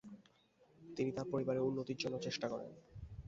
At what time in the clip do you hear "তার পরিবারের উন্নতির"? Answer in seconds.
1.11-2.01